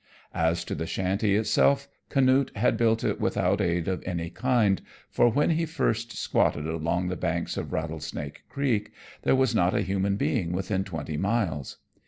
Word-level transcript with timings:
As 0.33 0.65
to 0.65 0.73
the 0.73 0.87
shanty 0.87 1.35
itself, 1.35 1.87
Canute 2.09 2.49
had 2.57 2.75
built 2.75 3.03
it 3.03 3.21
without 3.21 3.61
aid 3.61 3.87
of 3.87 4.01
any 4.03 4.31
kind, 4.31 4.81
for 5.11 5.29
when 5.29 5.51
he 5.51 5.67
first 5.67 6.17
squatted 6.17 6.65
along 6.65 7.07
the 7.09 7.15
banks 7.15 7.55
of 7.55 7.71
Rattlesnake 7.71 8.41
Creek 8.49 8.91
there 9.21 9.35
was 9.35 9.53
not 9.53 9.75
a 9.75 9.83
human 9.83 10.15
being 10.15 10.53
within 10.53 10.83
twenty 10.83 11.17
miles. 11.17 11.77